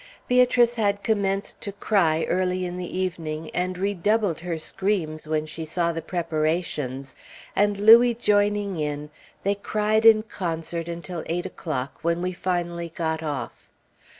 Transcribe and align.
Beatrice 0.27 0.73
had 0.77 1.03
commenced 1.03 1.61
to 1.61 1.71
cry 1.71 2.23
early 2.27 2.65
in 2.65 2.77
the 2.77 2.97
evening, 2.97 3.51
and 3.53 3.77
redoubled 3.77 4.39
her 4.39 4.57
screams 4.57 5.27
when 5.27 5.45
she 5.45 5.63
saw 5.63 5.91
the 5.91 6.01
preparations; 6.01 7.15
and 7.55 7.77
Louis 7.77 8.15
joining 8.15 8.79
in, 8.79 9.11
they 9.43 9.53
cried 9.53 10.03
in 10.03 10.23
concert 10.23 10.87
until 10.87 11.21
eight 11.27 11.45
o'clock, 11.45 11.99
when 12.01 12.19
we 12.23 12.31
finally 12.33 12.89
got 12.89 13.21
off. 13.21 13.69